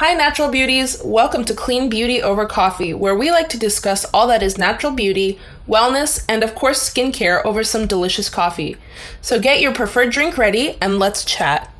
[0.00, 0.98] Hi, natural beauties.
[1.04, 4.92] Welcome to Clean Beauty Over Coffee, where we like to discuss all that is natural
[4.92, 5.38] beauty,
[5.68, 8.78] wellness, and of course, skincare over some delicious coffee.
[9.20, 11.70] So get your preferred drink ready and let's chat.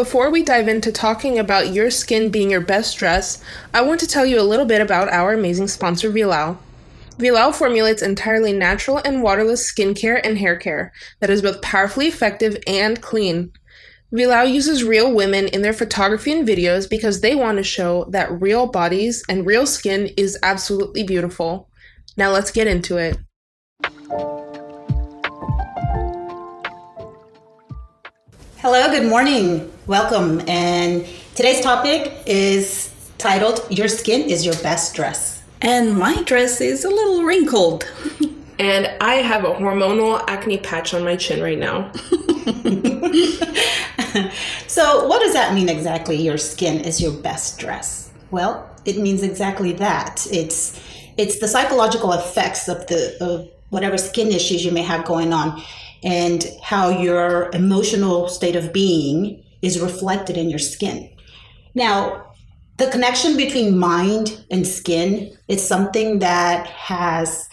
[0.00, 3.44] Before we dive into talking about your skin being your best dress,
[3.74, 6.56] I want to tell you a little bit about our amazing sponsor, Vilao.
[7.18, 10.90] Vilao formulates entirely natural and waterless skincare and hair care
[11.20, 13.52] that is both powerfully effective and clean.
[14.10, 18.40] Vilao uses real women in their photography and videos because they want to show that
[18.40, 21.68] real bodies and real skin is absolutely beautiful.
[22.16, 23.18] Now let's get into it.
[28.62, 29.70] Hello, good morning.
[29.90, 30.48] Welcome.
[30.48, 31.04] And
[31.34, 35.42] today's topic is titled Your Skin is Your Best Dress.
[35.62, 37.90] And my dress is a little wrinkled.
[38.60, 41.90] and I have a hormonal acne patch on my chin right now.
[44.68, 46.14] so, what does that mean exactly?
[46.14, 48.12] Your skin is your best dress.
[48.30, 50.24] Well, it means exactly that.
[50.30, 50.80] It's
[51.16, 55.60] it's the psychological effects of the of whatever skin issues you may have going on
[56.04, 61.10] and how your emotional state of being is reflected in your skin.
[61.74, 62.26] Now,
[62.78, 67.48] the connection between mind and skin is something that has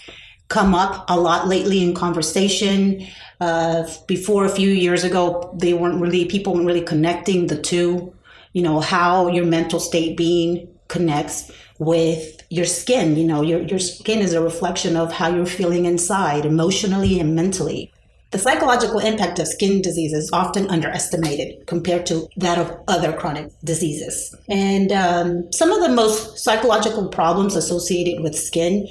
[0.48, 3.06] come up a lot lately in conversation.
[3.42, 8.14] Uh, before a few years ago, they weren't really people weren't really connecting the two.
[8.54, 13.18] You know how your mental state being connects with your skin.
[13.18, 17.36] You know your your skin is a reflection of how you're feeling inside, emotionally and
[17.36, 17.92] mentally.
[18.32, 23.52] The psychological impact of skin disease is often underestimated compared to that of other chronic
[23.64, 24.36] diseases.
[24.50, 28.86] And um, some of the most psychological problems associated with skin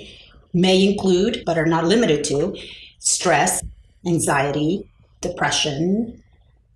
[0.55, 2.57] may include, but are not limited to,
[2.99, 3.63] stress,
[4.07, 4.89] anxiety,
[5.21, 6.23] depression,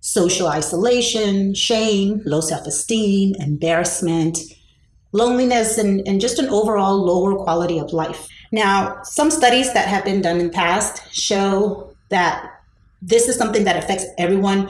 [0.01, 4.37] social isolation, shame, low self esteem, embarrassment,
[5.13, 8.27] loneliness, and, and just an overall lower quality of life.
[8.51, 12.61] Now, some studies that have been done in the past show that
[13.01, 14.69] this is something that affects everyone,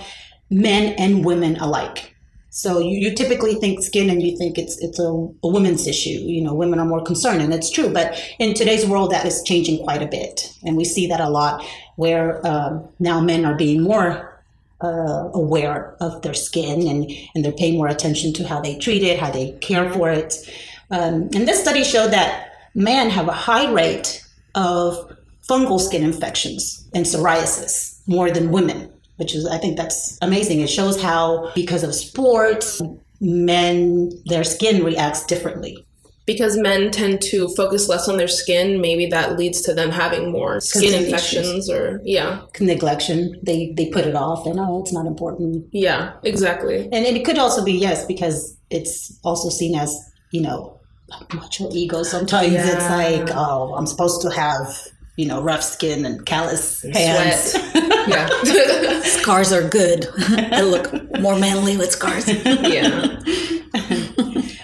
[0.49, 2.15] men and women alike.
[2.49, 6.09] So you, you typically think skin and you think it's it's a, a women's issue.
[6.09, 7.89] You know, women are more concerned, and it's true.
[7.93, 11.29] But in today's world, that is changing quite a bit, and we see that a
[11.29, 11.65] lot,
[11.95, 14.43] where um, now men are being more
[14.81, 19.03] uh, aware of their skin and and they're paying more attention to how they treat
[19.03, 20.35] it, how they care for it.
[20.89, 24.25] Um, and this study showed that men have a high rate
[24.55, 25.15] of
[25.47, 30.61] fungal skin infections and psoriasis more than women, which is, I think that's amazing.
[30.61, 32.81] It shows how, because of sports,
[33.19, 35.85] men, their skin reacts differently.
[36.27, 40.31] Because men tend to focus less on their skin, maybe that leads to them having
[40.31, 42.41] more skin infections or, yeah.
[42.53, 43.33] Neglection.
[43.43, 45.65] They, they put it off and, oh, it's not important.
[45.71, 46.83] Yeah, exactly.
[46.85, 49.93] And, and it could also be, yes, because it's also seen as,
[50.31, 50.79] you know,
[51.33, 52.03] macho ego.
[52.03, 52.75] Sometimes yeah.
[52.75, 54.67] it's like, oh, I'm supposed to have
[55.17, 57.55] you know, rough skin and callous and hands.
[58.07, 59.01] yeah.
[59.01, 60.07] scars are good.
[60.17, 62.27] I look more manly with scars.
[62.27, 63.19] yeah.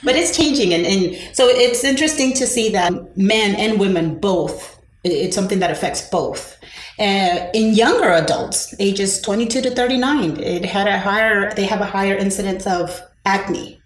[0.04, 0.74] but it's changing.
[0.74, 5.72] And, and so it's interesting to see that men and women both, it's something that
[5.72, 6.58] affects both.
[7.00, 11.86] Uh, in younger adults, ages 22 to 39, it had a higher, they have a
[11.86, 13.80] higher incidence of acne.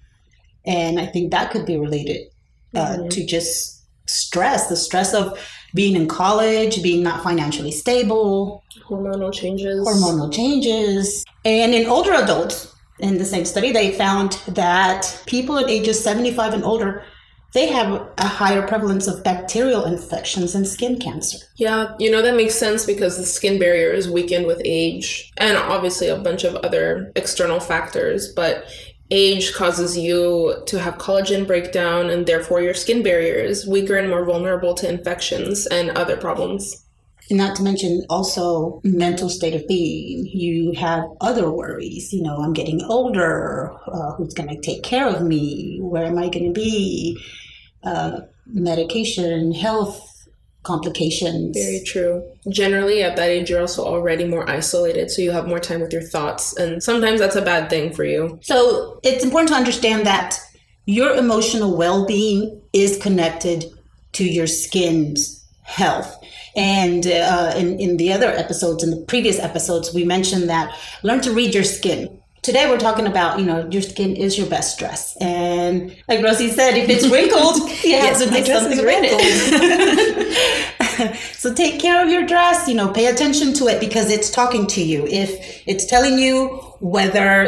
[0.65, 2.27] And I think that could be related
[2.73, 3.09] uh, mm-hmm.
[3.09, 5.37] to just stress, the stress of
[5.73, 11.25] being in college, being not financially stable, hormonal changes, hormonal changes.
[11.45, 16.53] And in older adults, in the same study, they found that people at ages 75
[16.53, 17.03] and older
[17.53, 21.37] they have a higher prevalence of bacterial infections and skin cancer.
[21.57, 25.57] Yeah, you know, that makes sense because the skin barrier is weakened with age and
[25.57, 28.31] obviously a bunch of other external factors.
[28.33, 28.65] But
[29.11, 34.09] age causes you to have collagen breakdown and therefore your skin barrier is weaker and
[34.09, 36.85] more vulnerable to infections and other problems.
[37.29, 40.25] Not to mention also mental state of being.
[40.25, 42.11] You have other worries.
[42.11, 43.71] You know i'm getting older.
[43.87, 45.79] Uh, who's going to take care of me?
[45.81, 47.17] Where am i going to be?
[47.83, 50.10] Uh, medication health
[50.63, 51.57] complications.
[51.57, 52.23] Very true.
[52.49, 55.93] Generally, at that age, you're also already more isolated, so you have more time with
[55.93, 58.39] your thoughts, and sometimes that's a bad thing for you.
[58.41, 60.37] So it's important to understand that
[60.85, 63.65] your emotional well being is connected
[64.13, 66.17] to your skin's health.
[66.55, 71.21] And uh, in, in the other episodes, in the previous episodes, we mentioned that learn
[71.21, 72.20] to read your skin.
[72.41, 75.15] Today we're talking about you know your skin is your best dress.
[75.21, 78.77] And like rosie said if it's wrinkled you have Yes, to my do dress is
[78.77, 79.21] something wrinkled.
[81.33, 84.67] So take care of your dress you know pay attention to it because it's talking
[84.67, 85.05] to you.
[85.07, 86.47] If it's telling you
[86.79, 87.47] whether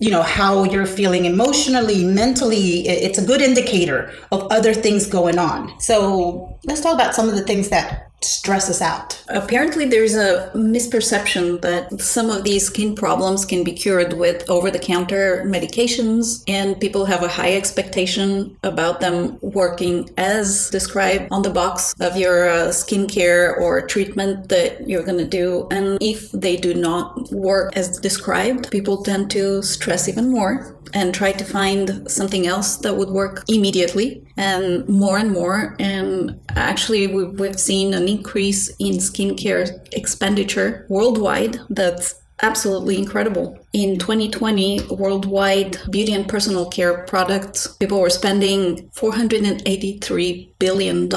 [0.00, 5.38] you know how you're feeling emotionally mentally it's a good indicator of other things going
[5.38, 5.78] on.
[5.80, 10.50] So let's talk about some of the things that stress us out Apparently, there's a
[10.54, 16.42] misperception that some of these skin problems can be cured with over the counter medications,
[16.48, 22.16] and people have a high expectation about them working as described on the box of
[22.16, 25.68] your uh, skincare or treatment that you're going to do.
[25.70, 31.14] And if they do not work as described, people tend to stress even more and
[31.14, 35.76] try to find something else that would work immediately and more and more.
[35.78, 43.58] And actually, we- we've seen an increase in skincare expenditure worldwide that's absolutely incredible.
[43.72, 51.08] In 2020, worldwide beauty and personal care products, people were spending $483 billion.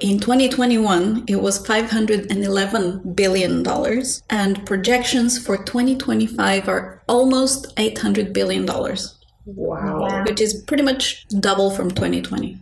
[0.00, 3.66] In 2021, it was $511 billion,
[4.30, 8.64] and projections for 2025 are almost $800 billion,
[9.44, 10.24] Wow.
[10.24, 12.56] which is pretty much double from 2020.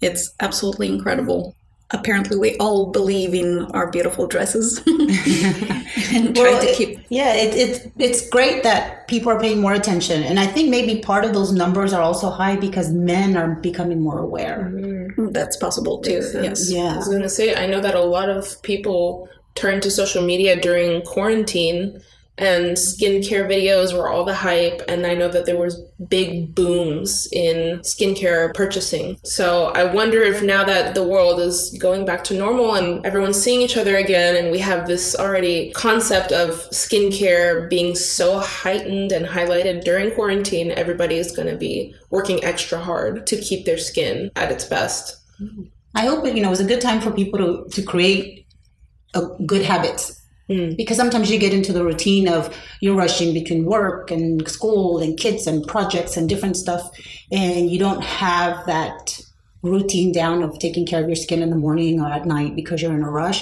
[0.00, 1.54] It's absolutely incredible.
[1.90, 7.54] Apparently, we all believe in our beautiful dresses and try Well, to it- yeah it,
[7.54, 11.32] it, it's great that people are paying more attention and i think maybe part of
[11.32, 15.32] those numbers are also high because men are becoming more aware mm-hmm.
[15.32, 16.20] That's possible too.
[16.20, 16.72] Makes sense.
[16.72, 16.94] Yes.
[16.94, 20.22] I was going to say, I know that a lot of people turned to social
[20.22, 22.00] media during quarantine
[22.38, 24.82] and skincare videos were all the hype.
[24.88, 29.18] And I know that there was big booms in skincare purchasing.
[29.24, 33.40] So I wonder if now that the world is going back to normal and everyone's
[33.40, 39.12] seeing each other again, and we have this already concept of skincare being so heightened
[39.12, 43.78] and highlighted during quarantine, everybody is going to be working extra hard to keep their
[43.78, 45.16] skin at its best.
[45.94, 48.46] i hope you know it was a good time for people to, to create
[49.14, 50.76] a good habits Mm.
[50.78, 55.18] because sometimes you get into the routine of you're rushing between work and school and
[55.18, 56.88] kids and projects and different stuff
[57.30, 59.20] and you don't have that
[59.62, 62.80] routine down of taking care of your skin in the morning or at night because
[62.80, 63.40] you're in a rush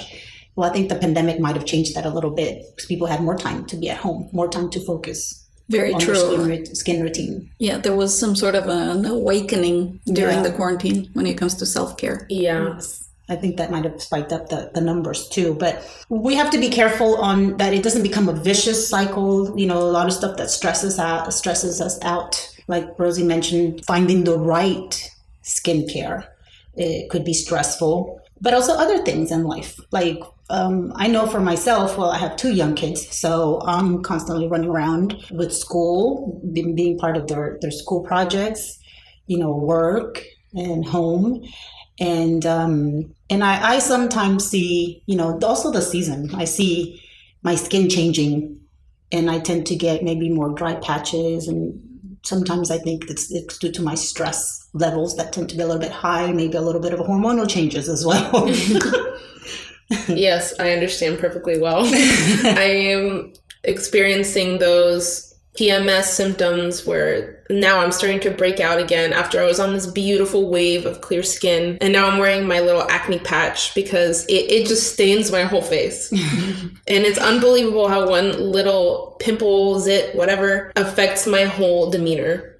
[0.57, 3.21] well i think the pandemic might have changed that a little bit because people had
[3.21, 6.49] more time to be at home more time to focus Very on their skin, true.
[6.49, 10.43] rut- skin routine Yeah, there was some sort of an awakening during Yeah.
[10.43, 12.25] the quarantine when it comes to self care.
[12.29, 12.79] Yeah.
[13.29, 15.53] I think that might have spiked up the, the numbers too.
[15.53, 19.57] But we have to be careful on that it doesn't become a vicious cycle.
[19.59, 22.55] You know, a lot of stuff that stresses out stresses us out.
[22.67, 25.11] Like Rosie mentioned, finding the right
[25.43, 26.27] skincare.
[26.75, 29.79] It could be stressful, but also other things in life.
[29.91, 30.19] Like
[30.49, 34.69] um, I know for myself, well, I have two young kids, so I'm constantly running
[34.69, 38.79] around with school, being, being part of their, their school projects,
[39.25, 40.23] you know, work
[40.53, 41.43] and home
[41.99, 47.01] and um, and I, I sometimes see you know also the season i see
[47.43, 48.59] my skin changing
[49.11, 51.81] and i tend to get maybe more dry patches and
[52.23, 55.65] sometimes i think it's, it's due to my stress levels that tend to be a
[55.65, 58.47] little bit high maybe a little bit of hormonal changes as well
[60.07, 61.83] yes, I understand perfectly well.
[61.85, 63.33] I am
[63.63, 65.26] experiencing those
[65.57, 69.87] PMS symptoms where now I'm starting to break out again after I was on this
[69.87, 71.77] beautiful wave of clear skin.
[71.81, 75.61] And now I'm wearing my little acne patch because it, it just stains my whole
[75.61, 76.11] face.
[76.11, 82.56] and it's unbelievable how one little pimple, zit, whatever, affects my whole demeanor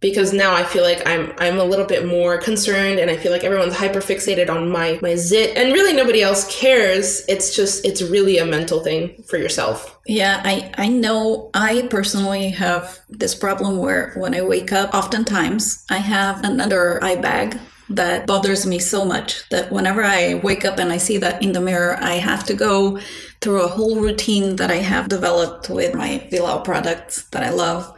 [0.00, 3.32] because now I feel like I'm I'm a little bit more concerned and I feel
[3.32, 7.24] like everyone's hyper fixated on my my zit and really nobody else cares.
[7.28, 9.98] It's just it's really a mental thing for yourself.
[10.06, 15.84] Yeah, I, I know I personally have this problem where when I wake up, oftentimes
[15.90, 17.58] I have another eye bag
[17.90, 21.52] that bothers me so much that whenever I wake up and I see that in
[21.52, 23.00] the mirror, I have to go
[23.40, 27.94] through a whole routine that I have developed with my Vilao products that I love.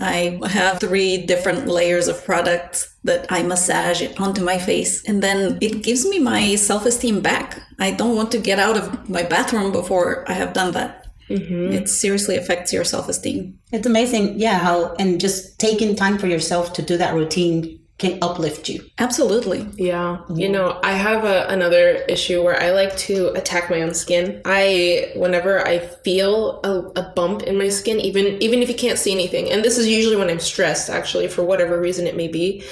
[0.00, 5.58] I have three different layers of products that I massage onto my face, and then
[5.60, 7.60] it gives me my self esteem back.
[7.78, 11.08] I don't want to get out of my bathroom before I have done that.
[11.28, 11.72] Mm-hmm.
[11.72, 13.58] It seriously affects your self esteem.
[13.70, 18.18] it's amazing yeah how and just taking time for yourself to do that routine can
[18.22, 19.66] uplift you Absolutely.
[19.76, 20.18] Yeah.
[20.34, 24.42] You know, I have a, another issue where I like to attack my own skin.
[24.44, 28.98] I whenever I feel a, a bump in my skin, even even if you can't
[28.98, 32.28] see anything, and this is usually when I'm stressed actually for whatever reason it may
[32.28, 32.64] be,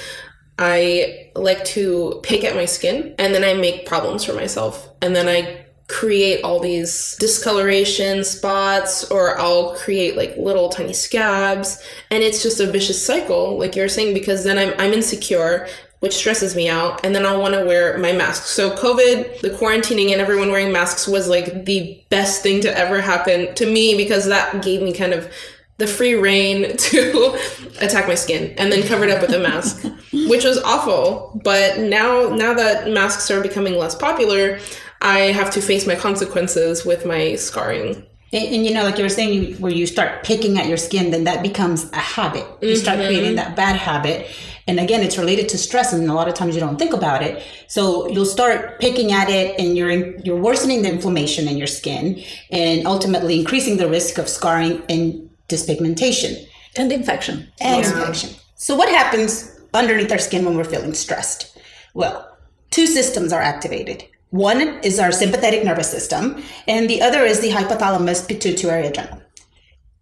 [0.59, 4.89] I like to pick at my skin and then I make problems for myself.
[5.01, 11.81] And then I create all these discoloration spots or I'll create like little tiny scabs
[12.11, 15.67] and it's just a vicious cycle like you're saying because then I'm I'm insecure
[15.99, 18.43] which stresses me out and then I'll want to wear my mask.
[18.43, 23.01] So COVID, the quarantining and everyone wearing masks was like the best thing to ever
[23.01, 25.31] happen to me because that gave me kind of
[25.77, 27.39] the free reign to
[27.81, 29.83] attack my skin and then covered up with a mask
[30.27, 34.59] which was awful but now now that masks are becoming less popular
[35.01, 39.03] i have to face my consequences with my scarring and, and, you know, like you
[39.03, 42.45] were saying, where you start picking at your skin, then that becomes a habit.
[42.61, 43.07] You start mm-hmm.
[43.07, 44.27] creating that bad habit.
[44.67, 47.23] And again, it's related to stress, and a lot of times you don't think about
[47.23, 47.41] it.
[47.67, 52.21] So you'll start picking at it, and you're you're worsening the inflammation in your skin,
[52.51, 57.49] and ultimately increasing the risk of scarring and dyspigmentation and infection.
[57.61, 57.97] And yeah.
[57.97, 58.31] infection.
[58.55, 61.57] So what happens underneath our skin when we're feeling stressed?
[61.93, 62.37] Well,
[62.69, 64.03] two systems are activated.
[64.29, 69.21] One is our sympathetic nervous system, and the other is the hypothalamus pituitary adrenal.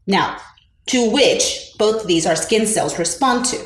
[0.07, 0.37] Now,
[0.87, 3.57] to which both of these our skin cells respond to.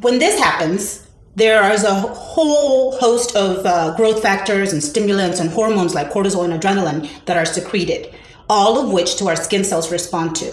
[0.00, 5.50] When this happens, there is a whole host of uh, growth factors and stimulants and
[5.50, 8.14] hormones like cortisol and adrenaline that are secreted,
[8.48, 10.52] all of which to our skin cells respond to.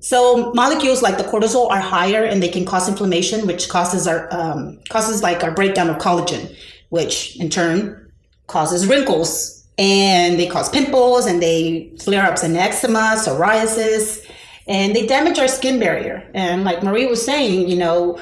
[0.00, 4.32] So molecules like the cortisol are higher and they can cause inflammation, which causes our
[4.32, 6.54] um, causes like our breakdown of collagen,
[6.90, 8.05] which in turn
[8.46, 14.26] causes wrinkles and they cause pimples and they flare ups in eczema, psoriasis,
[14.66, 16.28] and they damage our skin barrier.
[16.34, 18.18] And like Marie was saying, you know,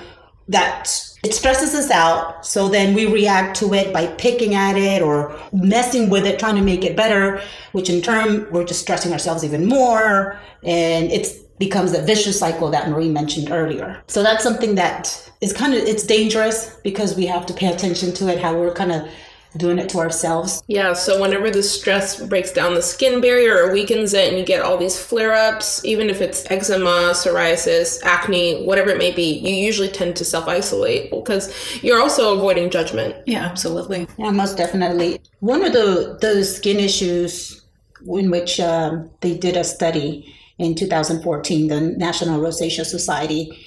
[0.49, 0.91] that
[1.25, 2.45] it stresses us out.
[2.45, 6.57] So then we react to it by picking at it or messing with it, trying
[6.57, 7.41] to make it better,
[7.73, 10.39] which in turn, we're just stressing ourselves even more.
[10.63, 11.29] And it
[11.59, 14.03] becomes a vicious cycle that Marie mentioned earlier.
[14.09, 18.13] So that's something that is kind of, it's dangerous because we have to pay attention
[18.15, 19.09] to it, how we're kind of
[19.57, 20.63] doing it to ourselves.
[20.67, 24.45] Yeah, so whenever the stress breaks down the skin barrier or weakens it and you
[24.45, 29.39] get all these flare ups, even if it's eczema, psoriasis, acne, whatever it may be,
[29.39, 33.15] you usually tend to self isolate because you're also avoiding judgment.
[33.27, 34.07] Yeah, absolutely.
[34.19, 35.21] Yeah, most definitely.
[35.41, 37.63] One of the those skin issues
[38.07, 43.59] in which um, they did a study in 2014, the National Rosacea Society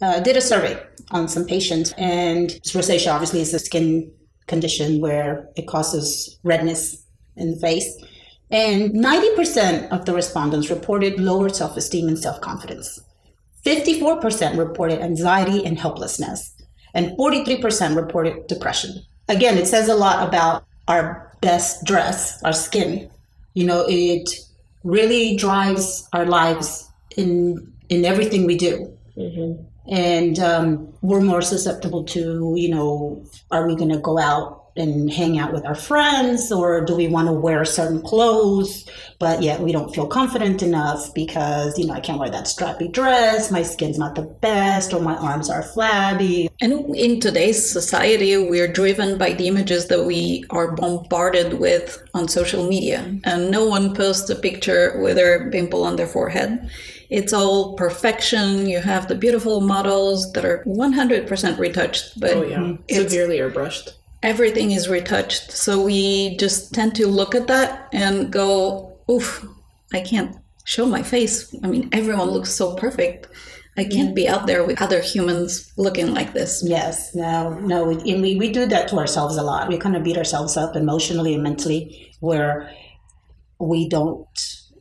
[0.00, 4.10] uh, did a survey on some patients, and rosacea obviously is a skin
[4.46, 7.04] condition where it causes redness
[7.36, 7.96] in the face.
[8.50, 13.00] And 90% of the respondents reported lower self esteem and self confidence.
[13.64, 16.54] 54% reported anxiety and helplessness.
[16.94, 19.02] And 43% reported depression.
[19.28, 23.10] Again, it says a lot about our best dress, our skin.
[23.54, 24.30] You know, it
[24.84, 28.96] really drives our lives in in everything we do.
[29.16, 34.65] Mm-hmm and um, we're more susceptible to you know are we going to go out
[34.76, 39.42] and hang out with our friends or do we want to wear certain clothes but
[39.42, 43.50] yet we don't feel confident enough because you know i can't wear that strappy dress
[43.50, 48.72] my skin's not the best or my arms are flabby and in today's society we're
[48.72, 53.94] driven by the images that we are bombarded with on social media and no one
[53.94, 56.70] posts a picture with their pimple on their forehead
[57.08, 58.66] it's all perfection.
[58.66, 62.76] You have the beautiful models that are 100% retouched, but oh, yeah.
[62.90, 63.92] severely airbrushed.
[64.22, 65.52] Everything is retouched.
[65.52, 69.46] So we just tend to look at that and go, oof,
[69.92, 71.54] I can't show my face.
[71.62, 73.28] I mean, everyone looks so perfect.
[73.76, 73.90] I mm-hmm.
[73.90, 76.62] can't be out there with other humans looking like this.
[76.66, 77.84] Yes, no, no.
[77.84, 79.68] We, and we, we do that to ourselves a lot.
[79.68, 82.70] We kind of beat ourselves up emotionally and mentally where
[83.58, 84.26] we don't,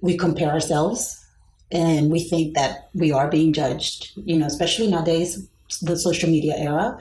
[0.01, 1.25] we compare ourselves
[1.72, 5.48] and we think that we are being judged you know especially nowadays
[5.82, 6.98] the social media era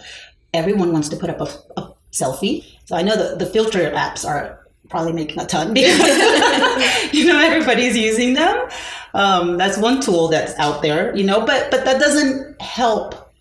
[0.53, 4.25] everyone wants to put up a, a selfie so i know that the filter apps
[4.27, 5.99] are probably making a ton because
[7.13, 8.69] you know everybody's using them
[9.15, 13.33] um, that's one tool that's out there you know but but that doesn't help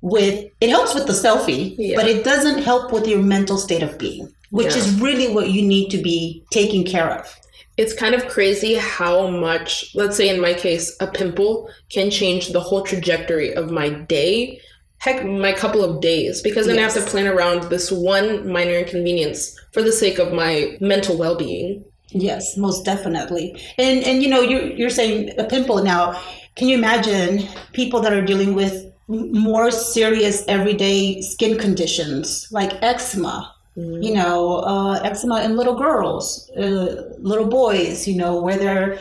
[0.00, 1.96] with it helps with the selfie yeah.
[1.96, 4.78] but it doesn't help with your mental state of being which yeah.
[4.78, 7.38] is really what you need to be taking care of
[7.78, 12.48] it's kind of crazy how much, let's say in my case, a pimple can change
[12.48, 14.60] the whole trajectory of my day,
[14.98, 16.96] heck, my couple of days, because then yes.
[16.96, 21.16] I have to plan around this one minor inconvenience for the sake of my mental
[21.16, 21.84] well being.
[22.10, 23.60] Yes, most definitely.
[23.76, 26.20] And and you know, you you're saying a pimple now.
[26.56, 33.54] Can you imagine people that are dealing with more serious everyday skin conditions like eczema
[33.78, 34.02] Mm-hmm.
[34.02, 38.08] You know, uh, eczema in little girls, uh, little boys.
[38.08, 38.98] You know, where their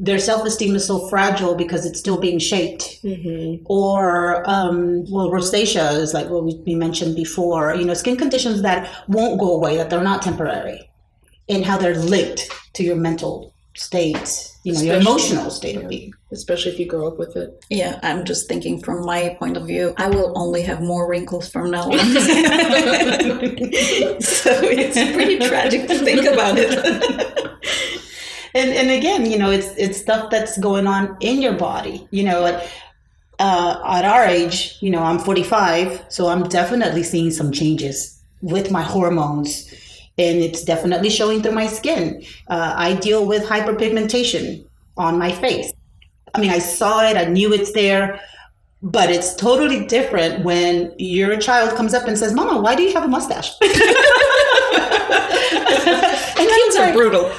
[0.00, 3.02] their self esteem is so fragile because it's still being shaped.
[3.04, 3.64] Mm-hmm.
[3.66, 7.74] Or um, well, rosacea is like what we mentioned before.
[7.74, 10.90] You know, skin conditions that won't go away, that they're not temporary.
[11.48, 16.12] and how they're linked to your mental state, you know, your emotional state of being.
[16.32, 17.64] especially if you grow up with it.
[17.70, 21.48] Yeah, I'm just thinking from my point of view, I will only have more wrinkles
[21.50, 21.92] from now on.
[24.20, 27.36] so it's pretty tragic to think about it.
[28.54, 32.06] and and again, you know, it's it's stuff that's going on in your body.
[32.10, 32.70] You know, at
[33.38, 38.70] uh, at our age, you know, I'm 45, so I'm definitely seeing some changes with
[38.70, 39.72] my hormones,
[40.18, 42.22] and it's definitely showing through my skin.
[42.48, 44.64] Uh, I deal with hyperpigmentation
[44.96, 45.72] on my face.
[46.34, 48.20] I mean, I saw it, I knew it's there.
[48.82, 52.94] But it's totally different when your child comes up and says, Mama, why do you
[52.94, 53.52] have a mustache?
[53.60, 53.70] and
[56.70, 57.30] Kids are brutal.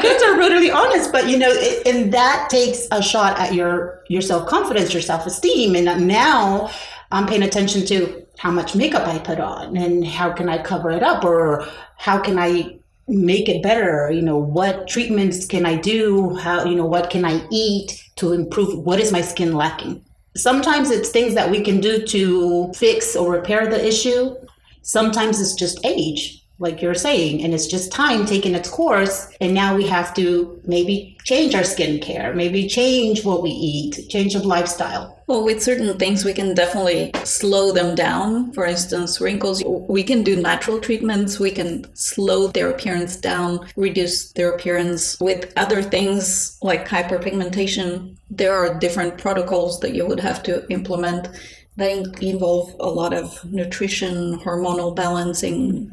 [0.00, 4.02] Kids are brutally honest, but you know, it, and that takes a shot at your
[4.08, 6.70] your self confidence, your self esteem, and now
[7.12, 10.90] I'm paying attention to how much makeup I put on and how can I cover
[10.90, 11.66] it up, or
[11.96, 12.80] how can I
[13.10, 14.10] make it better.
[14.10, 16.36] You know, what treatments can I do?
[16.36, 18.84] How you know what can I eat to improve?
[18.84, 20.04] What is my skin lacking?
[20.36, 24.36] Sometimes it's things that we can do to fix or repair the issue.
[24.82, 29.28] Sometimes it's just age, like you're saying, and it's just time taking its course.
[29.40, 34.34] And now we have to maybe change our skincare, maybe change what we eat, change
[34.34, 35.16] of lifestyle.
[35.26, 38.52] Well, with certain things, we can definitely slow them down.
[38.52, 41.40] For instance, wrinkles, we can do natural treatments.
[41.40, 45.18] We can slow their appearance down, reduce their appearance.
[45.20, 51.28] With other things like hyperpigmentation, there are different protocols that you would have to implement.
[51.76, 55.88] They involve a lot of nutrition, hormonal balancing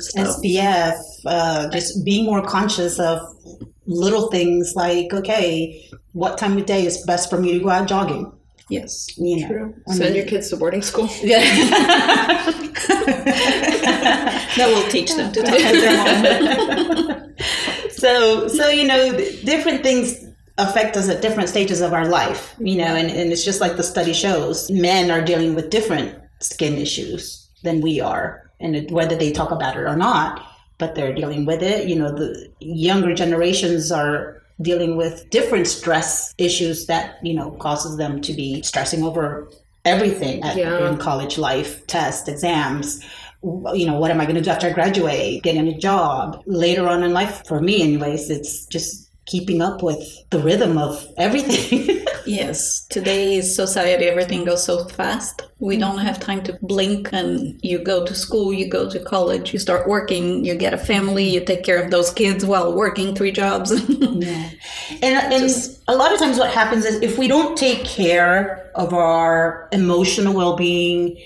[0.00, 0.36] stuff.
[0.38, 0.94] SPF,
[1.26, 3.20] uh, just being more conscious of
[3.86, 7.88] little things like, okay, what time of day is best for me to go out
[7.88, 8.30] jogging?
[8.68, 9.08] Yes.
[9.18, 9.74] You True.
[9.88, 11.08] Send your kids to boarding school.
[11.22, 11.40] Yeah.
[14.56, 15.42] that will teach them to
[17.82, 17.90] talk.
[17.90, 20.24] so so you know different things
[20.68, 23.76] affect us at different stages of our life you know and, and it's just like
[23.76, 28.90] the study shows men are dealing with different skin issues than we are and it,
[28.90, 30.44] whether they talk about it or not
[30.78, 36.34] but they're dealing with it you know the younger generations are dealing with different stress
[36.38, 39.48] issues that you know causes them to be stressing over
[39.84, 40.88] everything at, Yeah.
[40.88, 43.04] in college life tests exams
[43.74, 45.42] you know, what am I going to do after I graduate?
[45.42, 47.42] Getting a job later on in life.
[47.46, 52.06] For me, anyways, it's just keeping up with the rhythm of everything.
[52.24, 55.42] Yes, today's society, everything goes so fast.
[55.58, 57.12] We don't have time to blink.
[57.12, 60.78] And you go to school, you go to college, you start working, you get a
[60.78, 63.72] family, you take care of those kids while working three jobs.
[63.88, 64.50] yeah.
[65.02, 68.94] And, and a lot of times, what happens is if we don't take care of
[68.94, 71.20] our emotional well being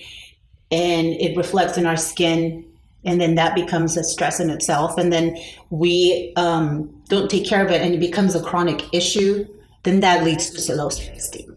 [0.70, 2.64] and it reflects in our skin,
[3.06, 5.36] and then that becomes a stress in itself, and then
[5.70, 9.46] we um, don't take care of it and it becomes a chronic issue,
[9.84, 11.55] then that leads to low self esteem.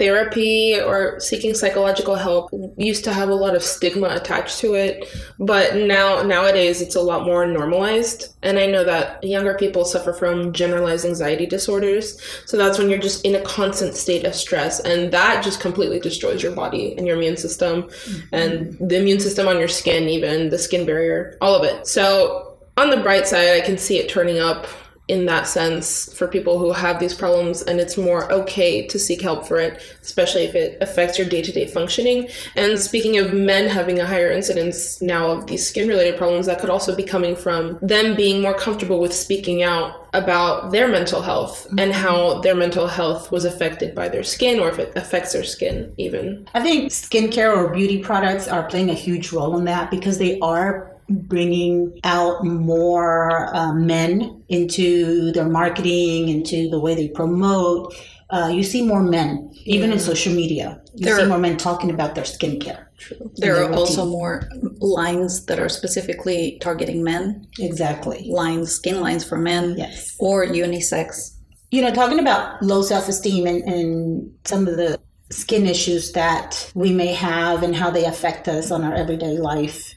[0.00, 5.06] Therapy or seeking psychological help used to have a lot of stigma attached to it,
[5.38, 8.34] but now nowadays it's a lot more normalized.
[8.42, 12.18] And I know that younger people suffer from generalized anxiety disorders.
[12.46, 16.00] So that's when you're just in a constant state of stress, and that just completely
[16.00, 18.34] destroys your body and your immune system, mm-hmm.
[18.34, 21.86] and the immune system on your skin, even the skin barrier, all of it.
[21.86, 24.66] So on the bright side, I can see it turning up
[25.10, 29.20] in that sense for people who have these problems and it's more okay to seek
[29.20, 32.28] help for it especially if it affects your day-to-day functioning.
[32.56, 36.60] And speaking of men having a higher incidence now of these skin related problems that
[36.60, 41.22] could also be coming from them being more comfortable with speaking out about their mental
[41.22, 45.32] health and how their mental health was affected by their skin or if it affects
[45.32, 46.48] their skin even.
[46.54, 50.40] I think skincare or beauty products are playing a huge role in that because they
[50.40, 57.94] are bringing out more uh, men into their marketing, into the way they promote.
[58.30, 60.80] Uh, you see more men, even in social media.
[60.94, 62.84] You There see are- more men talking about their skincare.
[62.96, 63.30] True.
[63.36, 64.46] there are also more
[64.78, 68.26] lines that are specifically targeting men, Exactly.
[68.30, 70.14] lines, skin lines for men, Yes.
[70.18, 71.32] or unisex.
[71.70, 74.98] you know, talking about low self esteem and, and some of the
[75.30, 79.94] skin issues that we may have and how they affect us on our everyday life.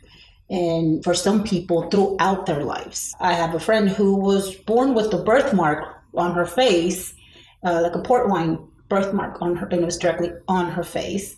[0.54, 3.14] And for some people throughout their lives.
[3.20, 5.80] I have a friend who was born with the birthmark
[6.16, 7.14] on her face,
[7.66, 11.36] uh, like a port wine birthmark on her, and it was directly on her face.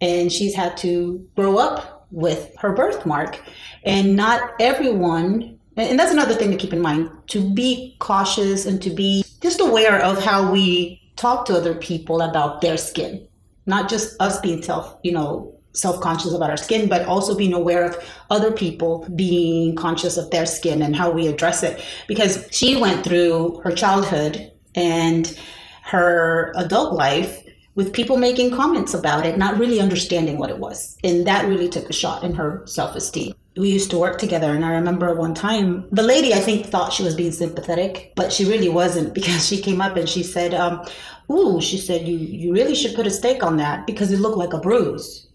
[0.00, 3.42] And she's had to grow up with her birthmark.
[3.84, 8.66] And not everyone and and that's another thing to keep in mind to be cautious
[8.66, 13.26] and to be just aware of how we talk to other people about their skin
[13.66, 17.84] not just us being self you know self-conscious about our skin but also being aware
[17.84, 17.96] of
[18.30, 21.82] other people being conscious of their skin and how we address it.
[22.06, 25.38] Because she went through her childhood and
[25.82, 27.44] her adult life
[27.78, 30.98] with people making comments about it not really understanding what it was.
[31.04, 33.34] And that really took a shot in her self-esteem.
[33.56, 36.92] We used to work together and i remember one time the lady i think thought
[36.92, 40.54] she was being sympathetic but she really wasn't because she came up and she said
[40.54, 40.86] um,
[41.30, 44.38] ooh she said you, you really should put a stake on that because it looked
[44.38, 45.27] like a bruise.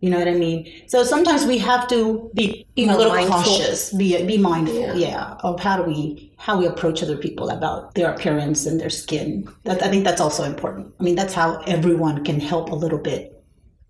[0.00, 3.12] You know what i mean so sometimes we have to be you know, a little
[3.12, 3.42] mindful.
[3.42, 4.94] cautious be, be mindful yeah.
[4.94, 5.36] yeah.
[5.40, 9.48] of how do we how we approach other people about their appearance and their skin
[9.64, 12.98] that, i think that's also important i mean that's how everyone can help a little
[12.98, 13.32] bit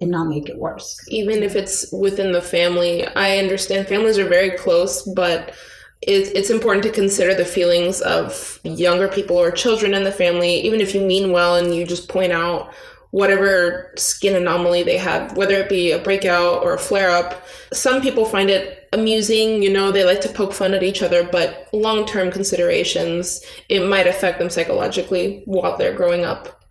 [0.02, 0.98] and not make it worse.
[1.08, 5.54] Even if it's within the family, I understand families are very close, but
[6.02, 10.60] it, it's important to consider the feelings of younger people or children in the family,
[10.62, 12.74] even if you mean well and you just point out
[13.12, 17.46] whatever skin anomaly they have, whether it be a breakout or a flare up.
[17.72, 21.22] Some people find it amusing, you know, they like to poke fun at each other,
[21.22, 26.62] but long term considerations, it might affect them psychologically while they're growing up.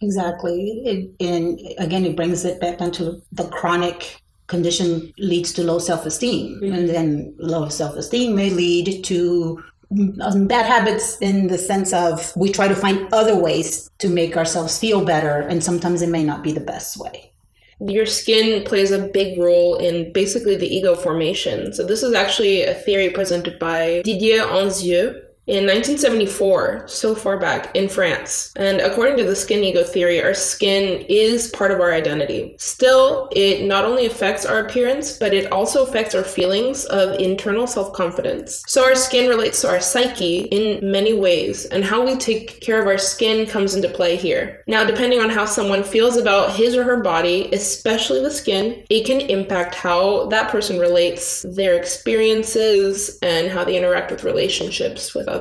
[0.00, 0.82] Exactly.
[0.84, 6.60] It, and again, it brings it back onto the chronic condition leads to low self-esteem
[6.60, 6.74] mm-hmm.
[6.74, 12.68] and then low self-esteem may lead to bad habits in the sense of we try
[12.68, 16.52] to find other ways to make ourselves feel better and sometimes it may not be
[16.52, 17.32] the best way.
[17.80, 21.72] Your skin plays a big role in basically the ego formation.
[21.72, 27.74] So this is actually a theory presented by Didier Anzieu in 1974, so far back,
[27.76, 28.50] in France.
[28.56, 32.56] And according to the skin ego theory, our skin is part of our identity.
[32.58, 37.66] Still, it not only affects our appearance, but it also affects our feelings of internal
[37.66, 38.62] self confidence.
[38.66, 42.80] So our skin relates to our psyche in many ways, and how we take care
[42.80, 44.62] of our skin comes into play here.
[44.66, 49.04] Now, depending on how someone feels about his or her body, especially the skin, it
[49.04, 55.28] can impact how that person relates, their experiences, and how they interact with relationships with
[55.28, 55.33] others.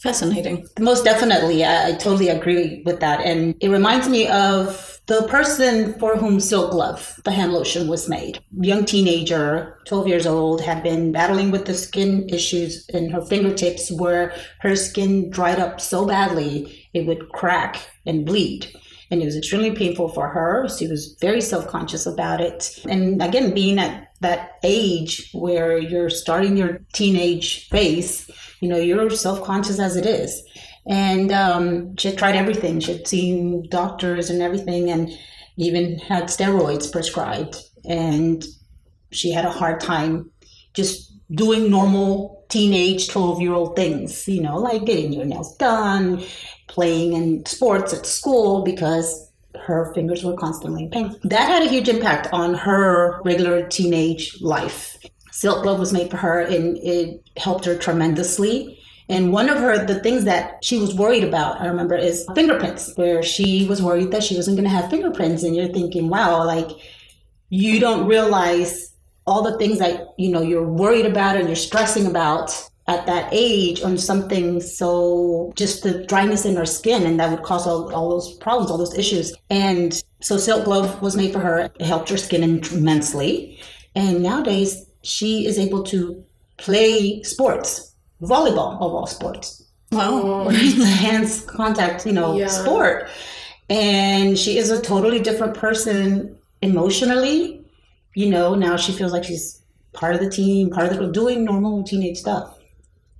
[0.00, 0.66] Fascinating.
[0.78, 1.64] Most definitely.
[1.64, 3.20] I, I totally agree with that.
[3.20, 8.08] And it reminds me of the person for whom Silk Glove, the hand lotion, was
[8.08, 8.40] made.
[8.60, 13.90] Young teenager, 12 years old, had been battling with the skin issues in her fingertips
[13.90, 18.72] where her skin dried up so badly it would crack and bleed
[19.10, 20.68] and it was extremely painful for her.
[20.68, 22.78] She was very self conscious about it.
[22.88, 29.10] And again, being at that age where you're starting your teenage phase, you know, you're
[29.10, 30.42] self conscious as it is.
[30.86, 32.80] And um, she had tried everything.
[32.80, 35.10] She had seen doctors and everything, and
[35.56, 37.56] even had steroids prescribed.
[37.84, 38.44] And
[39.10, 40.30] she had a hard time
[40.74, 46.22] just doing normal teenage 12 year old things, you know, like getting your nails done,
[46.70, 49.30] playing in sports at school because
[49.60, 51.16] her fingers were constantly in pain.
[51.24, 54.96] That had a huge impact on her regular teenage life.
[55.32, 58.78] Silk Glove was made for her and it helped her tremendously.
[59.08, 62.92] And one of her, the things that she was worried about, I remember, is fingerprints,
[62.94, 65.42] where she was worried that she wasn't going to have fingerprints.
[65.42, 66.70] And you're thinking, wow, like
[67.48, 68.94] you don't realize
[69.26, 73.28] all the things that, you know, you're worried about and you're stressing about at that
[73.30, 77.94] age on something so just the dryness in her skin and that would cause all,
[77.94, 79.32] all those problems all those issues.
[79.48, 81.70] And so silk glove was made for her.
[81.78, 83.60] It helped her skin immensely.
[83.94, 86.24] And nowadays she is able to
[86.56, 89.64] play sports volleyball of all sports.
[89.92, 90.48] Wow.
[90.48, 92.48] A hands contact you know yeah.
[92.48, 93.08] sport.
[93.68, 97.64] And she is a totally different person emotionally.
[98.16, 101.44] You know now she feels like she's part of the team part of the doing
[101.44, 102.56] normal teenage stuff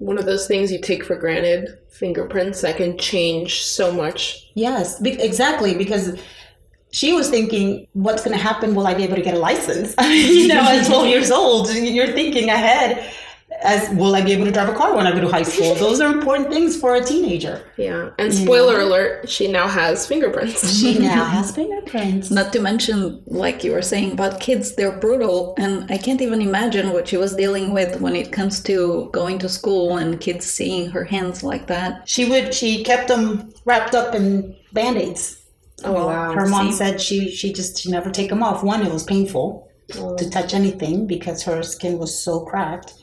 [0.01, 4.51] one of those things you take for granted fingerprints that can change so much.
[4.55, 6.19] Yes be- exactly because
[6.91, 8.75] she was thinking what's going to happen?
[8.75, 9.95] Will i be able to get a license?
[10.01, 13.13] You know at 12 years old you're thinking ahead
[13.63, 15.75] as will I be able to drive a car when I go to high school?
[15.75, 17.63] Those are important things for a teenager.
[17.77, 18.11] Yeah.
[18.19, 18.85] And spoiler yeah.
[18.85, 20.79] alert, she now has fingerprints.
[20.79, 22.31] She now has fingerprints.
[22.31, 25.55] Not to mention, like you were saying about kids, they're brutal.
[25.59, 29.39] And I can't even imagine what she was dealing with when it comes to going
[29.41, 32.09] to school and kids seeing her hands like that.
[32.09, 35.37] She would, she kept them wrapped up in band aids.
[35.85, 36.33] Oh, wow.
[36.33, 36.79] Her mom See?
[36.79, 38.63] said she, she just, she never take them off.
[38.63, 39.67] One, it was painful.
[39.97, 40.17] Oh.
[40.17, 42.95] To touch anything because her skin was so cracked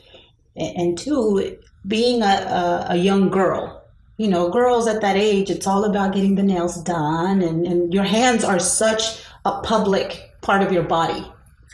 [0.58, 3.84] and two, being a, a, a, young girl.
[4.16, 7.94] You know, girls at that age, it's all about getting the nails done, and, and
[7.94, 11.24] your hands are such a public part of your body.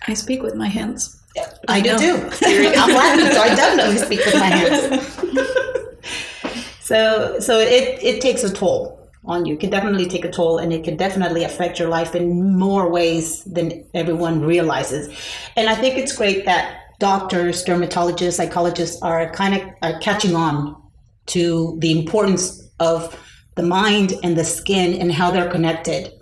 [0.06, 1.22] I speak with my hands.
[1.68, 2.16] I, I do too.
[2.44, 5.04] I'm Latin, so I definitely speak with my hands.
[6.80, 9.54] so, so it it takes a toll on you.
[9.54, 12.90] It can definitely take a toll and it can definitely affect your life in more
[12.90, 15.08] ways than everyone realizes.
[15.56, 20.80] And I think it's great that doctors, dermatologists, psychologists are kind of are catching on
[21.26, 23.18] to the importance of
[23.54, 26.12] the mind and the skin and how they're connected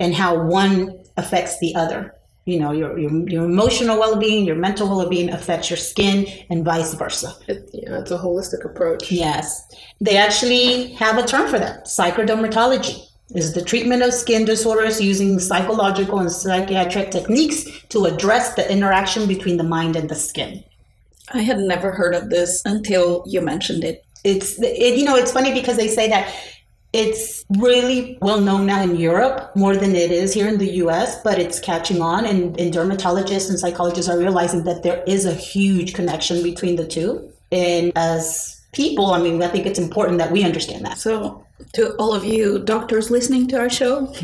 [0.00, 2.14] and how one affects the other.
[2.46, 6.92] You know your, your, your emotional well-being your mental well-being affects your skin and vice
[6.92, 7.34] versa.
[7.48, 9.10] It, yeah it's a holistic approach.
[9.10, 9.66] Yes.
[10.00, 15.38] They actually have a term for that psychodermatology is the treatment of skin disorders using
[15.38, 20.62] psychological and psychiatric techniques to address the interaction between the mind and the skin
[21.32, 25.32] i had never heard of this until you mentioned it it's it, you know it's
[25.32, 26.34] funny because they say that
[26.94, 31.20] it's really well known now in Europe more than it is here in the US,
[31.24, 32.24] but it's catching on.
[32.24, 36.86] And, and, dermatologists and psychologists are realizing that there is a huge connection between the
[36.86, 37.32] two.
[37.50, 40.98] And as people, I mean, I think it's important that we understand that.
[40.98, 44.06] So, to all of you doctors listening to our show,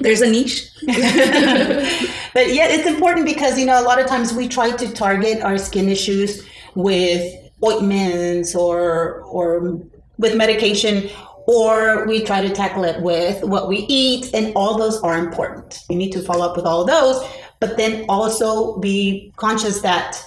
[0.00, 0.70] there's a niche.
[0.86, 5.42] but yeah, it's important because, you know, a lot of times we try to target
[5.42, 7.22] our skin issues with
[7.62, 9.78] ointments or, or
[10.18, 11.10] with medication
[11.46, 15.80] or we try to tackle it with what we eat, and all those are important.
[15.88, 17.24] We need to follow up with all those,
[17.60, 20.20] but then also be conscious that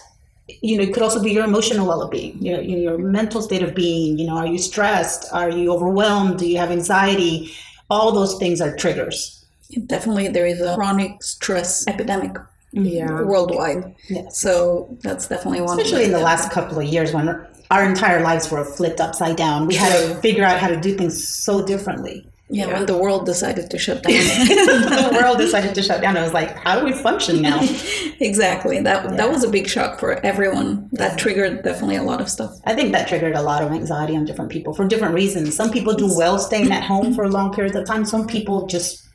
[0.62, 4.18] you know it could also be your emotional well-being your, your mental state of being
[4.18, 5.26] you know are you stressed?
[5.34, 6.40] Are you overwhelmed?
[6.40, 7.52] Do you have anxiety?
[7.90, 9.46] All those things are triggers.
[9.88, 12.36] Definitely there is a chronic stress epidemic
[12.72, 13.22] yeah.
[13.22, 13.96] worldwide.
[14.10, 14.40] Yes.
[14.40, 18.50] so that's definitely one especially in the last couple of years when our entire lives
[18.52, 19.68] were flipped upside down.
[19.68, 22.28] We had to figure out how to do things so differently.
[22.52, 22.74] Yeah, yeah.
[22.74, 24.14] when the world decided to shut down.
[24.14, 26.18] the world decided to shut down.
[26.18, 27.60] I was like, how do we function now?
[28.20, 28.82] exactly.
[28.82, 29.18] That yeah.
[29.18, 30.90] that was a big shock for everyone.
[30.94, 32.56] That triggered definitely a lot of stuff.
[32.66, 35.56] I think that triggered a lot of anxiety on different people for different reasons.
[35.56, 38.04] Some people do well staying at home for long periods of time.
[38.04, 39.08] Some people just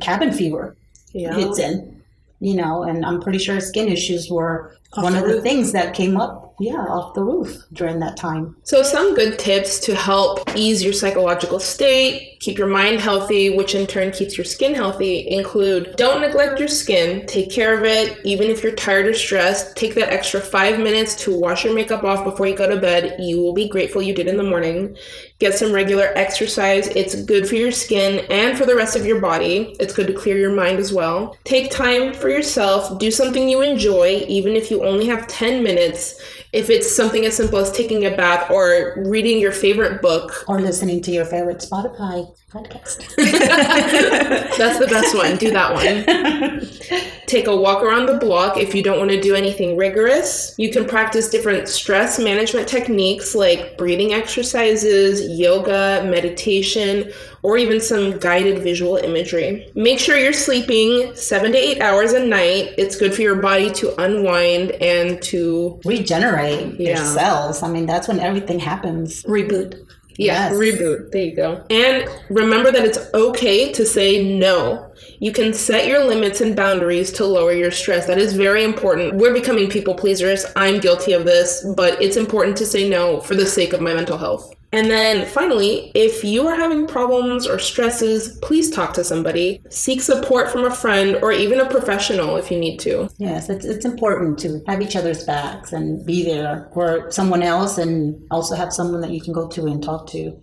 [0.00, 0.76] cabin fever
[1.14, 1.34] yeah.
[1.34, 2.02] hits in
[2.42, 5.94] you know, and I'm pretty sure skin issues were off one of the things that
[5.94, 8.56] came up, yeah, off the roof during that time.
[8.62, 13.74] So, some good tips to help ease your psychological state, keep your mind healthy, which
[13.74, 18.18] in turn keeps your skin healthy, include don't neglect your skin, take care of it,
[18.24, 19.76] even if you're tired or stressed.
[19.76, 23.16] Take that extra five minutes to wash your makeup off before you go to bed.
[23.18, 24.96] You will be grateful you did in the morning.
[25.42, 26.86] Get some regular exercise.
[26.86, 29.74] It's good for your skin and for the rest of your body.
[29.80, 31.36] It's good to clear your mind as well.
[31.42, 32.96] Take time for yourself.
[33.00, 36.22] Do something you enjoy, even if you only have 10 minutes.
[36.52, 40.60] If it's something as simple as taking a bath or reading your favorite book, or
[40.60, 42.98] listening to your favorite Spotify podcast.
[44.58, 45.38] That's the best one.
[45.38, 47.12] Do that one.
[47.32, 50.54] Take a walk around the block if you don't want to do anything rigorous.
[50.58, 57.10] You can practice different stress management techniques like breathing exercises, yoga, meditation,
[57.42, 59.72] or even some guided visual imagery.
[59.74, 62.74] Make sure you're sleeping seven to eight hours a night.
[62.76, 66.88] It's good for your body to unwind and to regenerate yeah.
[66.88, 67.62] your cells.
[67.62, 69.22] I mean, that's when everything happens.
[69.22, 69.86] Reboot.
[70.16, 70.54] Yeah, yes.
[70.54, 71.10] reboot.
[71.10, 71.64] There you go.
[71.70, 74.92] And remember that it's okay to say no.
[75.20, 78.06] You can set your limits and boundaries to lower your stress.
[78.06, 79.14] That is very important.
[79.14, 80.44] We're becoming people pleasers.
[80.56, 83.94] I'm guilty of this, but it's important to say no for the sake of my
[83.94, 84.54] mental health.
[84.74, 89.60] And then finally, if you are having problems or stresses, please talk to somebody.
[89.68, 93.10] Seek support from a friend or even a professional if you need to.
[93.18, 97.76] Yes, it's, it's important to have each other's backs and be there for someone else
[97.76, 100.40] and also have someone that you can go to and talk to.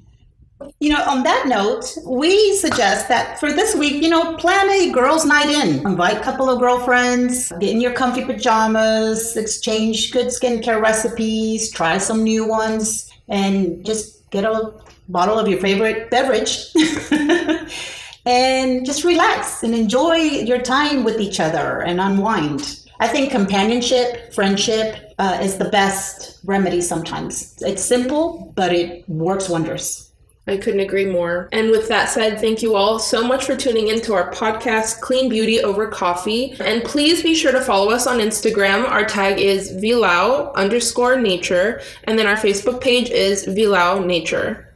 [0.80, 4.92] You know, on that note, we suggest that for this week, you know, plan a
[4.92, 5.86] girls' night in.
[5.88, 11.98] Invite a couple of girlfriends, get in your comfy pajamas, exchange good skincare recipes, try
[11.98, 14.74] some new ones, and just get a
[15.08, 16.68] bottle of your favorite beverage
[18.26, 22.86] and just relax and enjoy your time with each other and unwind.
[23.00, 27.56] I think companionship, friendship uh, is the best remedy sometimes.
[27.62, 30.09] It's simple, but it works wonders.
[30.50, 31.50] I couldn't agree more.
[31.52, 35.30] And with that said, thank you all so much for tuning into our podcast, Clean
[35.30, 36.56] Beauty Over Coffee.
[36.60, 38.88] And please be sure to follow us on Instagram.
[38.90, 41.82] Our tag is Vilau underscore nature.
[42.06, 44.69] And then our Facebook page is Vilau Nature.